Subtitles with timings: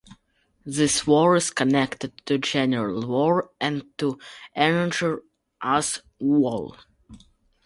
[0.65, 4.17] This war is connected to general war and to
[4.55, 5.13] energy
[5.61, 6.75] as a whole.